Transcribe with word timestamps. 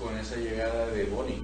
con 0.00 0.16
esa 0.18 0.36
llegada 0.36 0.86
de 0.86 1.04
Boni. 1.04 1.42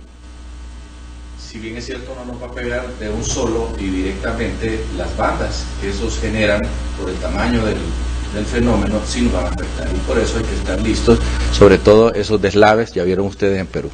Si 1.40 1.58
bien 1.58 1.76
es 1.76 1.86
cierto, 1.86 2.14
no 2.14 2.32
nos 2.32 2.42
va 2.42 2.46
a 2.46 2.52
pegar 2.52 2.86
de 2.98 3.08
un 3.08 3.24
solo 3.24 3.70
y 3.78 3.84
directamente 3.84 4.80
las 4.96 5.16
bandas 5.16 5.64
que 5.80 5.90
esos 5.90 6.18
generan 6.18 6.62
por 6.98 7.08
el 7.08 7.16
tamaño 7.16 7.64
del, 7.64 7.78
del 8.34 8.44
fenómeno, 8.44 9.00
sí 9.06 9.22
nos 9.22 9.32
van 9.32 9.46
a 9.46 9.48
afectar. 9.48 9.88
Y 9.94 9.98
por 10.00 10.18
eso 10.18 10.38
hay 10.38 10.44
que 10.44 10.54
estar 10.54 10.80
listos, 10.80 11.18
sobre 11.52 11.78
todo 11.78 12.12
esos 12.12 12.40
deslaves, 12.40 12.92
ya 12.92 13.04
vieron 13.04 13.26
ustedes 13.26 13.58
en 13.60 13.66
Perú. 13.66 13.90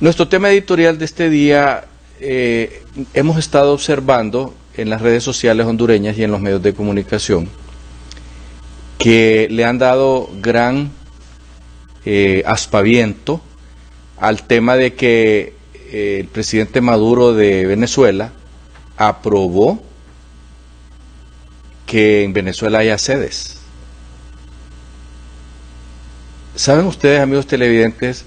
Nuestro 0.00 0.28
tema 0.28 0.50
editorial 0.50 0.98
de 0.98 1.04
este 1.04 1.30
día, 1.30 1.84
eh, 2.20 2.82
hemos 3.14 3.38
estado 3.38 3.72
observando 3.72 4.54
en 4.76 4.90
las 4.90 5.00
redes 5.00 5.22
sociales 5.22 5.66
hondureñas 5.66 6.18
y 6.18 6.24
en 6.24 6.30
los 6.30 6.40
medios 6.40 6.62
de 6.62 6.74
comunicación 6.74 7.48
que 8.98 9.48
le 9.50 9.64
han 9.64 9.78
dado 9.78 10.28
gran 10.40 10.90
eh, 12.04 12.42
aspaviento 12.46 13.40
al 14.18 14.42
tema 14.46 14.76
de 14.76 14.94
que 14.94 15.54
eh, 15.90 16.18
el 16.20 16.26
presidente 16.26 16.80
Maduro 16.80 17.34
de 17.34 17.66
Venezuela 17.66 18.32
aprobó 18.96 19.82
que 21.86 22.24
en 22.24 22.32
Venezuela 22.32 22.78
haya 22.78 22.98
sedes. 22.98 23.58
¿Saben 26.54 26.86
ustedes, 26.86 27.20
amigos 27.20 27.46
televidentes, 27.46 28.24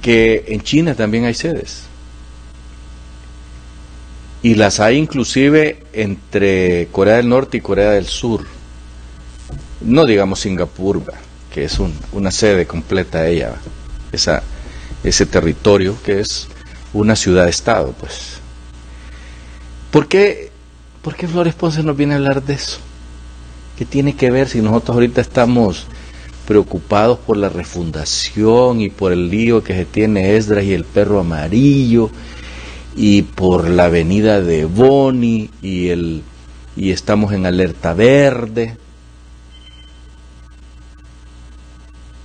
que 0.00 0.44
en 0.48 0.62
China 0.62 0.94
también 0.94 1.24
hay 1.24 1.34
sedes? 1.34 1.84
Y 4.42 4.56
las 4.56 4.80
hay 4.80 4.96
inclusive 4.96 5.84
entre 5.92 6.88
Corea 6.90 7.16
del 7.16 7.28
Norte 7.28 7.58
y 7.58 7.60
Corea 7.60 7.90
del 7.90 8.06
Sur. 8.06 8.44
No 9.80 10.04
digamos 10.06 10.40
Singapur, 10.40 11.02
que 11.52 11.64
es 11.64 11.78
una 12.12 12.30
sede 12.30 12.66
completa 12.66 13.26
ella, 13.28 13.54
ese 14.12 15.26
territorio 15.26 15.96
que 16.04 16.20
es 16.20 16.48
una 16.92 17.16
ciudad-estado, 17.16 17.94
pues. 17.98 18.38
¿Por 19.90 20.08
qué, 20.08 20.50
¿Por 21.02 21.14
qué 21.16 21.28
Flores 21.28 21.54
Ponce 21.54 21.82
nos 21.82 21.96
viene 21.96 22.14
a 22.14 22.16
hablar 22.16 22.42
de 22.42 22.54
eso? 22.54 22.78
¿Qué 23.76 23.84
tiene 23.84 24.16
que 24.16 24.30
ver 24.30 24.48
si 24.48 24.60
nosotros 24.60 24.94
ahorita 24.94 25.20
estamos 25.20 25.86
preocupados 26.46 27.18
por 27.18 27.36
la 27.36 27.48
refundación 27.48 28.80
y 28.80 28.88
por 28.88 29.12
el 29.12 29.30
lío 29.30 29.62
que 29.62 29.74
se 29.74 29.84
tiene 29.84 30.36
Esdras 30.36 30.64
y 30.64 30.74
el 30.74 30.84
perro 30.84 31.20
amarillo 31.20 32.10
y 32.96 33.22
por 33.22 33.68
la 33.68 33.86
avenida 33.86 34.40
de 34.40 34.64
Boni 34.64 35.50
y 35.62 35.88
el 35.88 36.22
y 36.74 36.90
estamos 36.90 37.32
en 37.32 37.46
alerta 37.46 37.94
verde. 37.94 38.76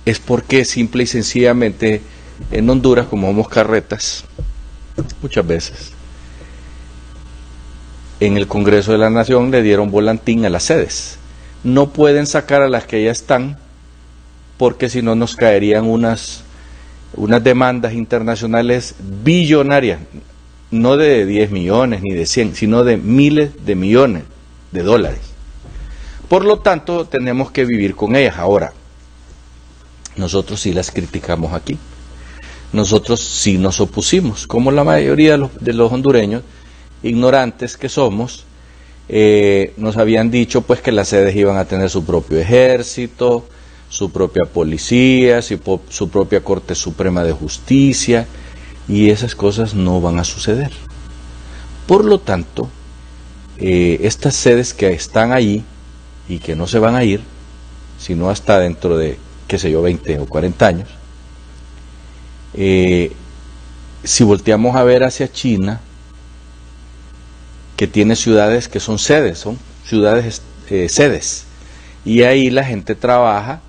Es 0.08 0.20
porque 0.20 0.64
simple 0.64 1.02
y 1.02 1.06
sencillamente 1.06 2.00
en 2.50 2.70
Honduras, 2.70 3.08
como 3.08 3.26
somos 3.26 3.46
carretas, 3.46 4.24
muchas 5.20 5.46
veces, 5.46 5.92
en 8.18 8.38
el 8.38 8.46
Congreso 8.46 8.92
de 8.92 8.96
la 8.96 9.10
Nación 9.10 9.50
le 9.50 9.60
dieron 9.60 9.90
volantín 9.90 10.46
a 10.46 10.48
las 10.48 10.62
sedes. 10.62 11.18
No 11.62 11.90
pueden 11.90 12.26
sacar 12.26 12.62
a 12.62 12.70
las 12.70 12.86
que 12.86 13.04
ya 13.04 13.10
están 13.10 13.58
porque 14.56 14.88
si 14.88 15.02
no 15.02 15.14
nos 15.14 15.36
caerían 15.36 15.84
unas, 15.84 16.42
unas 17.14 17.44
demandas 17.44 17.92
internacionales 17.92 18.94
billonarias, 19.22 20.00
no 20.70 20.96
de 20.96 21.26
10 21.26 21.50
millones 21.50 22.00
ni 22.00 22.14
de 22.14 22.24
100, 22.24 22.54
sino 22.54 22.82
de 22.82 22.96
miles 22.96 23.62
de 23.66 23.74
millones 23.74 24.22
de 24.72 24.82
dólares. 24.82 25.20
Por 26.30 26.46
lo 26.46 26.60
tanto, 26.60 27.04
tenemos 27.04 27.50
que 27.50 27.66
vivir 27.66 27.94
con 27.94 28.16
ellas. 28.16 28.38
Ahora, 28.38 28.72
nosotros 30.18 30.60
sí 30.60 30.72
las 30.72 30.90
criticamos 30.90 31.54
aquí. 31.54 31.78
Nosotros 32.72 33.20
sí 33.20 33.56
nos 33.56 33.80
opusimos, 33.80 34.46
como 34.46 34.70
la 34.70 34.84
mayoría 34.84 35.32
de 35.32 35.38
los, 35.38 35.50
de 35.58 35.72
los 35.72 35.90
hondureños, 35.90 36.42
ignorantes 37.02 37.76
que 37.76 37.88
somos, 37.88 38.44
eh, 39.08 39.72
nos 39.78 39.96
habían 39.96 40.30
dicho 40.30 40.60
pues 40.62 40.82
que 40.82 40.92
las 40.92 41.08
sedes 41.08 41.34
iban 41.34 41.56
a 41.56 41.64
tener 41.64 41.88
su 41.88 42.04
propio 42.04 42.38
ejército, 42.38 43.46
su 43.88 44.10
propia 44.10 44.44
policía, 44.44 45.40
su, 45.40 46.10
propia 46.10 46.44
Corte 46.44 46.74
Suprema 46.74 47.24
de 47.24 47.32
Justicia, 47.32 48.26
y 48.86 49.08
esas 49.10 49.34
cosas 49.34 49.74
no 49.74 50.00
van 50.00 50.18
a 50.18 50.24
suceder. 50.24 50.72
Por 51.86 52.04
lo 52.04 52.18
tanto, 52.18 52.68
eh, 53.56 54.00
estas 54.02 54.34
sedes 54.34 54.74
que 54.74 54.90
están 54.90 55.32
ahí 55.32 55.64
y 56.28 56.38
que 56.38 56.54
no 56.54 56.66
se 56.66 56.78
van 56.78 56.96
a 56.96 57.04
ir, 57.04 57.20
sino 57.98 58.28
hasta 58.28 58.58
dentro 58.58 58.98
de, 58.98 59.18
qué 59.48 59.58
sé 59.58 59.70
yo, 59.70 59.82
20 59.82 60.20
o 60.20 60.26
40 60.26 60.66
años, 60.66 60.88
eh, 62.54 63.12
si 64.04 64.22
volteamos 64.22 64.76
a 64.76 64.84
ver 64.84 65.02
hacia 65.02 65.32
China, 65.32 65.80
que 67.76 67.86
tiene 67.86 68.14
ciudades 68.14 68.68
que 68.68 68.78
son 68.78 68.98
sedes, 68.98 69.38
son 69.38 69.58
ciudades 69.84 70.42
eh, 70.70 70.88
sedes, 70.88 71.46
y 72.04 72.22
ahí 72.22 72.50
la 72.50 72.64
gente 72.64 72.94
trabaja 72.94 73.60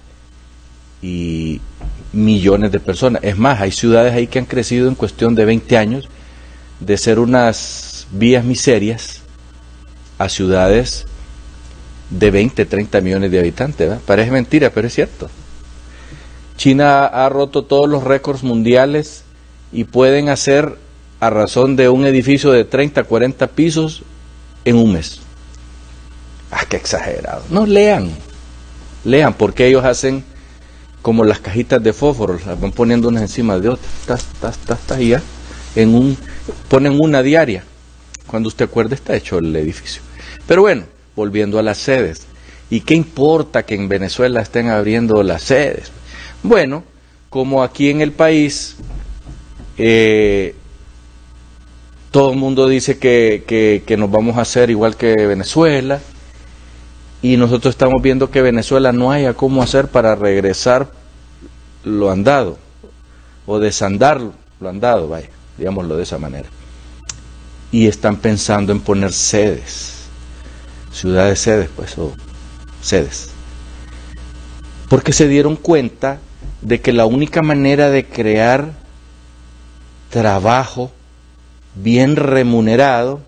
y 1.01 1.61
millones 2.11 2.71
de 2.71 2.79
personas. 2.79 3.23
Es 3.23 3.37
más, 3.37 3.61
hay 3.61 3.71
ciudades 3.71 4.13
ahí 4.13 4.27
que 4.27 4.39
han 4.39 4.45
crecido 4.45 4.87
en 4.87 4.95
cuestión 4.95 5.35
de 5.35 5.45
20 5.45 5.77
años 5.77 6.09
de 6.79 6.97
ser 6.97 7.19
unas 7.19 8.07
vías 8.11 8.43
miserias 8.43 9.21
a 10.17 10.29
ciudades 10.29 11.05
de 12.09 12.31
20, 12.31 12.65
30 12.65 13.01
millones 13.01 13.31
de 13.31 13.39
habitantes. 13.39 13.99
Parece 14.05 14.31
mentira, 14.31 14.71
pero 14.71 14.87
es 14.87 14.93
cierto. 14.93 15.29
China 16.59 17.05
ha 17.05 17.29
roto 17.29 17.63
todos 17.63 17.87
los 17.87 18.03
récords 18.03 18.43
mundiales 18.43 19.23
y 19.71 19.85
pueden 19.85 20.27
hacer 20.27 20.77
a 21.21 21.29
razón 21.29 21.77
de 21.77 21.87
un 21.87 22.05
edificio 22.05 22.51
de 22.51 22.65
30, 22.65 23.05
40 23.05 23.47
pisos 23.47 24.03
en 24.65 24.75
un 24.75 24.91
mes. 24.91 25.21
Ah, 26.51 26.65
qué 26.67 26.75
exagerado. 26.75 27.43
No 27.49 27.65
lean, 27.65 28.09
lean, 29.05 29.35
porque 29.35 29.67
ellos 29.67 29.85
hacen 29.85 30.25
como 31.01 31.23
las 31.23 31.39
cajitas 31.39 31.81
de 31.81 31.93
fósforo, 31.93 32.37
las 32.45 32.59
van 32.59 32.73
poniendo 32.73 33.07
unas 33.07 33.21
encima 33.21 33.57
de 33.57 33.69
otras, 33.69 34.25
y 34.99 35.07
ya, 35.07 35.21
en 35.77 35.95
un, 35.95 36.17
ponen 36.67 36.99
una 36.99 37.23
diaria. 37.23 37.63
Cuando 38.27 38.49
usted 38.49 38.65
acuerde 38.65 38.95
está 38.95 39.15
hecho 39.15 39.37
el 39.37 39.55
edificio. 39.55 40.01
Pero 40.45 40.63
bueno, 40.63 40.83
volviendo 41.15 41.57
a 41.57 41.63
las 41.63 41.77
sedes. 41.77 42.23
¿Y 42.69 42.81
qué 42.81 42.95
importa 42.95 43.63
que 43.63 43.75
en 43.75 43.87
Venezuela 43.87 44.41
estén 44.41 44.67
abriendo 44.67 45.23
las 45.23 45.43
sedes? 45.43 45.93
Bueno, 46.43 46.83
como 47.29 47.63
aquí 47.63 47.89
en 47.89 48.01
el 48.01 48.11
país 48.11 48.77
eh, 49.77 50.55
todo 52.11 52.31
el 52.31 52.37
mundo 52.37 52.67
dice 52.67 52.97
que, 52.97 53.43
que, 53.47 53.83
que 53.85 53.97
nos 53.97 54.09
vamos 54.09 54.37
a 54.37 54.41
hacer 54.41 54.69
igual 54.69 54.95
que 54.95 55.15
Venezuela, 55.27 55.99
y 57.21 57.37
nosotros 57.37 57.73
estamos 57.73 58.01
viendo 58.01 58.31
que 58.31 58.41
Venezuela 58.41 58.91
no 58.91 59.11
haya 59.11 59.33
cómo 59.33 59.61
hacer 59.61 59.89
para 59.89 60.15
regresar 60.15 60.91
lo 61.83 62.11
andado 62.11 62.57
o 63.45 63.59
desandar 63.59 64.21
lo 64.59 64.69
andado, 64.69 65.07
vaya, 65.09 65.29
digámoslo 65.57 65.97
de 65.97 66.03
esa 66.03 66.17
manera. 66.17 66.47
Y 67.71 67.87
están 67.87 68.17
pensando 68.17 68.71
en 68.71 68.79
poner 68.79 69.11
sedes, 69.11 70.05
ciudades 70.91 71.39
sedes, 71.39 71.69
pues, 71.75 71.97
o 71.97 72.13
sedes. 72.81 73.31
Porque 74.87 75.13
se 75.13 75.27
dieron 75.27 75.55
cuenta 75.55 76.19
de 76.61 76.81
que 76.81 76.93
la 76.93 77.05
única 77.05 77.41
manera 77.41 77.89
de 77.89 78.05
crear 78.05 78.73
trabajo 80.09 80.91
bien 81.75 82.15
remunerado 82.15 83.21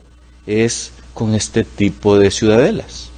es 0.47 0.91
con 1.13 1.35
este 1.35 1.63
tipo 1.63 2.17
de 2.17 2.31
ciudadelas 2.31 3.11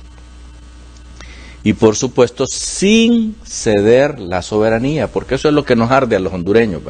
y 1.63 1.73
por 1.73 1.95
supuesto 1.95 2.45
sin 2.45 3.35
ceder 3.45 4.19
la 4.19 4.41
soberanía, 4.41 5.07
porque 5.07 5.35
eso 5.35 5.47
es 5.47 5.53
lo 5.53 5.63
que 5.63 5.75
nos 5.75 5.91
arde 5.91 6.17
a 6.17 6.19
los 6.19 6.33
hondureños, 6.33 6.81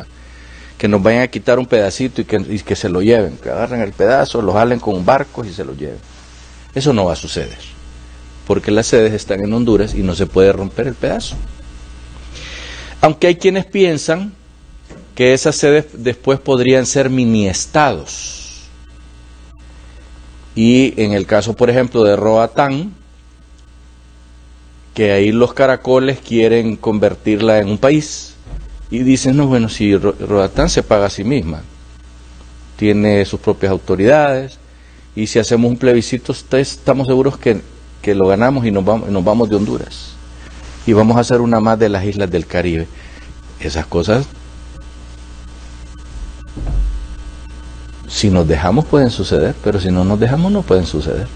que 0.78 0.88
nos 0.88 1.02
vayan 1.04 1.22
a 1.22 1.28
quitar 1.28 1.60
un 1.60 1.68
pedacito 1.68 2.22
y 2.22 2.26
que, 2.26 2.60
que 2.60 2.76
se 2.76 2.90
lo 2.90 3.02
lleven, 3.02 3.38
que 3.38 3.52
agarren 3.52 3.82
el 3.82 3.94
pedazo, 3.94 4.42
lo 4.42 4.54
jalen 4.54 4.80
con 4.80 5.06
barcos 5.06 5.48
y 5.48 5.54
se 5.54 5.64
lo 5.64 5.76
lleven. 5.76 6.00
Eso 6.74 6.92
no 6.92 7.06
va 7.06 7.14
a 7.14 7.16
suceder, 7.18 7.60
porque 8.48 8.72
las 8.72 8.88
sedes 8.88 9.14
están 9.14 9.44
en 9.44 9.54
Honduras 9.54 9.94
y 9.94 10.02
no 10.02 10.16
se 10.16 10.26
puede 10.26 10.52
romper 10.52 10.88
el 10.88 10.96
pedazo. 10.96 11.36
Aunque 13.04 13.28
hay 13.28 13.36
quienes 13.36 13.66
piensan 13.66 14.32
que 15.14 15.34
esas 15.34 15.58
sedes 15.58 15.88
después 15.92 16.40
podrían 16.40 16.86
ser 16.86 17.10
mini 17.10 17.50
estados. 17.50 18.70
Y 20.56 20.94
en 20.96 21.12
el 21.12 21.26
caso, 21.26 21.54
por 21.54 21.70
ejemplo, 21.70 22.06
de 22.06 22.16
Roatán, 22.16 22.94
que 24.94 25.12
ahí 25.12 25.34
los 25.34 25.54
caracoles 25.54 26.20
quieren 26.20 26.78
convertirla 26.78 27.60
en 27.60 27.68
un 27.68 27.78
país. 27.78 28.36
Y 28.90 29.00
dicen, 29.00 29.36
no, 29.36 29.48
bueno, 29.48 29.68
si 29.68 29.98
Roatán 29.98 30.70
se 30.70 30.82
paga 30.82 31.08
a 31.08 31.10
sí 31.10 31.26
misma, 31.26 31.62
tiene 32.78 33.26
sus 33.26 33.42
propias 33.42 33.74
autoridades, 33.74 34.60
y 35.14 35.28
si 35.28 35.40
hacemos 35.40 35.70
un 35.70 35.76
plebiscito, 35.76 36.34
estamos 36.54 37.08
seguros 37.08 37.38
que, 37.38 37.60
que 38.02 38.16
lo 38.16 38.28
ganamos 38.28 38.66
y 38.66 38.72
nos 38.72 38.86
vamos, 38.86 39.10
nos 39.10 39.26
vamos 39.26 39.50
de 39.50 39.58
Honduras. 39.58 40.13
Y 40.86 40.94
vamos 40.94 41.18
a 41.18 41.22
hacer 41.22 41.42
una 41.42 41.60
más 41.60 41.80
de 41.80 41.90
las 41.90 42.04
islas 42.04 42.30
del 42.30 42.46
Caribe. 42.46 42.88
Esas 43.60 43.86
cosas, 43.86 44.26
si 48.08 48.30
nos 48.30 48.48
dejamos 48.48 48.86
pueden 48.86 49.10
suceder, 49.10 49.56
pero 49.64 49.80
si 49.80 49.90
no 49.90 50.04
nos 50.04 50.20
dejamos 50.20 50.52
no 50.52 50.62
pueden 50.62 50.86
suceder. 50.86 51.28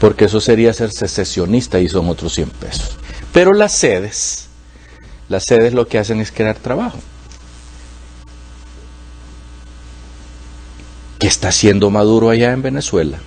Porque 0.00 0.26
eso 0.26 0.40
sería 0.40 0.72
ser 0.72 0.90
secesionista 0.92 1.80
y 1.80 1.88
son 1.88 2.08
otros 2.08 2.34
100 2.34 2.50
pesos. 2.50 2.96
Pero 3.32 3.52
las 3.52 3.72
sedes, 3.72 4.48
las 5.28 5.44
sedes 5.44 5.74
lo 5.74 5.86
que 5.88 5.98
hacen 5.98 6.20
es 6.20 6.30
crear 6.30 6.56
trabajo. 6.56 6.98
¿Qué 11.18 11.26
está 11.26 11.48
haciendo 11.48 11.90
Maduro 11.90 12.30
allá 12.30 12.52
en 12.52 12.62
Venezuela? 12.62 13.18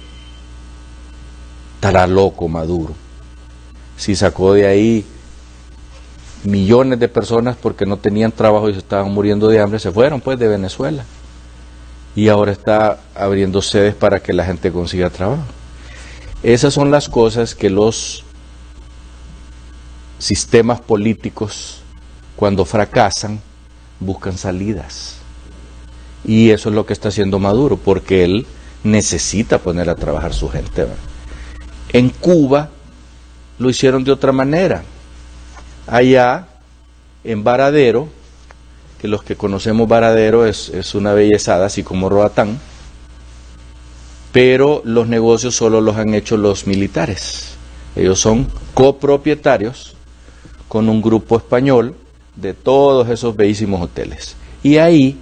Estará 1.75 2.07
loco 2.07 2.47
Maduro. 2.47 2.95
Si 4.01 4.15
sacó 4.15 4.53
de 4.53 4.65
ahí 4.65 5.05
millones 6.43 6.99
de 6.99 7.07
personas 7.07 7.55
porque 7.55 7.85
no 7.85 7.97
tenían 7.97 8.31
trabajo 8.31 8.67
y 8.67 8.73
se 8.73 8.79
estaban 8.79 9.11
muriendo 9.11 9.47
de 9.47 9.61
hambre, 9.61 9.77
se 9.77 9.91
fueron 9.91 10.21
pues 10.21 10.39
de 10.39 10.47
Venezuela. 10.47 11.05
Y 12.15 12.27
ahora 12.27 12.51
está 12.51 12.99
abriendo 13.13 13.61
sedes 13.61 13.93
para 13.93 14.19
que 14.19 14.33
la 14.33 14.43
gente 14.43 14.71
consiga 14.71 15.11
trabajo. 15.11 15.43
Esas 16.41 16.73
son 16.73 16.89
las 16.89 17.09
cosas 17.09 17.53
que 17.53 17.69
los 17.69 18.23
sistemas 20.17 20.81
políticos, 20.81 21.83
cuando 22.35 22.65
fracasan, 22.65 23.39
buscan 23.99 24.35
salidas. 24.35 25.17
Y 26.25 26.49
eso 26.49 26.69
es 26.69 26.75
lo 26.75 26.87
que 26.87 26.93
está 26.93 27.09
haciendo 27.09 27.37
Maduro, 27.37 27.77
porque 27.77 28.23
él 28.23 28.47
necesita 28.83 29.59
poner 29.59 29.91
a 29.91 29.95
trabajar 29.95 30.33
su 30.33 30.49
gente. 30.49 30.87
En 31.93 32.09
Cuba 32.09 32.71
lo 33.59 33.69
hicieron 33.69 34.03
de 34.03 34.11
otra 34.11 34.31
manera. 34.31 34.83
Allá, 35.87 36.47
en 37.23 37.43
Varadero, 37.43 38.07
que 38.99 39.07
los 39.07 39.23
que 39.23 39.35
conocemos 39.35 39.87
Varadero 39.87 40.45
es, 40.45 40.69
es 40.69 40.95
una 40.95 41.13
bellezada, 41.13 41.65
así 41.65 41.83
como 41.83 42.09
Roatán, 42.09 42.59
pero 44.31 44.81
los 44.85 45.07
negocios 45.07 45.55
solo 45.55 45.81
los 45.81 45.97
han 45.97 46.13
hecho 46.13 46.37
los 46.37 46.67
militares. 46.67 47.55
Ellos 47.95 48.19
son 48.19 48.47
copropietarios 48.73 49.95
con 50.67 50.87
un 50.87 51.01
grupo 51.01 51.35
español 51.35 51.95
de 52.35 52.53
todos 52.53 53.09
esos 53.09 53.35
bellísimos 53.35 53.81
hoteles. 53.81 54.35
Y 54.63 54.77
ahí 54.77 55.17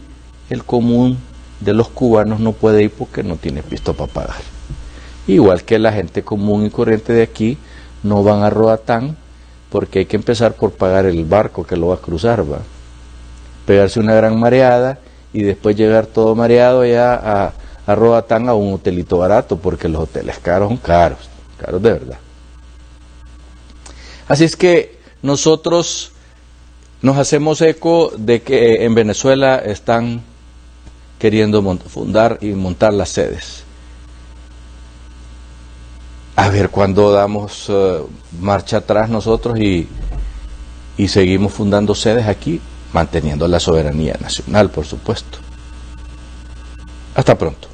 el 0.49 0.63
común 0.63 1.17
de 1.59 1.73
los 1.73 1.89
cubanos 1.89 2.39
no 2.39 2.53
puede 2.53 2.83
ir 2.83 2.91
porque 2.91 3.23
no 3.23 3.35
tiene 3.35 3.63
pisto 3.63 3.93
para 3.93 4.11
pagar. 4.11 4.41
Igual 5.27 5.63
que 5.63 5.79
la 5.79 5.91
gente 5.91 6.23
común 6.23 6.65
y 6.65 6.69
corriente 6.69 7.13
de 7.13 7.23
aquí 7.23 7.57
no 8.03 8.23
van 8.23 8.43
a 8.43 8.49
Roatán 8.49 9.17
porque 9.69 9.99
hay 9.99 10.05
que 10.05 10.15
empezar 10.15 10.53
por 10.53 10.71
pagar 10.71 11.05
el 11.05 11.25
barco 11.25 11.65
que 11.65 11.77
lo 11.77 11.87
va 11.87 11.95
a 11.95 11.99
cruzar, 11.99 12.41
va. 12.51 12.59
Pegarse 13.65 13.99
una 13.99 14.15
gran 14.15 14.39
mareada 14.39 14.99
y 15.31 15.43
después 15.43 15.75
llegar 15.75 16.07
todo 16.07 16.33
mareado 16.35 16.85
ya 16.85 17.13
a, 17.13 17.53
a 17.85 17.95
Roatán 17.95 18.49
a 18.49 18.55
un 18.55 18.73
hotelito 18.73 19.17
barato 19.17 19.57
porque 19.57 19.87
los 19.87 20.03
hoteles 20.03 20.39
caros 20.39 20.69
son 20.69 20.77
caros, 20.77 21.29
caros 21.57 21.81
de 21.81 21.93
verdad. 21.93 22.17
Así 24.27 24.43
es 24.43 24.55
que 24.55 24.99
nosotros 25.21 26.11
nos 27.01 27.17
hacemos 27.17 27.61
eco 27.61 28.11
de 28.17 28.41
que 28.41 28.85
en 28.85 28.93
Venezuela 28.93 29.57
están 29.57 30.21
queriendo 31.17 31.61
fundar 31.77 32.37
y 32.41 32.49
montar 32.49 32.93
las 32.93 33.09
sedes. 33.09 33.63
A 36.49 36.51
ver 36.51 36.71
cuándo 36.71 37.11
damos 37.11 37.67
eh, 37.69 38.01
marcha 38.41 38.77
atrás 38.77 39.07
nosotros 39.07 39.59
y, 39.59 39.87
y 40.97 41.07
seguimos 41.07 41.53
fundando 41.53 41.93
sedes 41.93 42.25
aquí, 42.25 42.59
manteniendo 42.91 43.47
la 43.47 43.59
soberanía 43.59 44.15
nacional, 44.19 44.71
por 44.71 44.83
supuesto. 44.83 45.37
Hasta 47.13 47.37
pronto. 47.37 47.67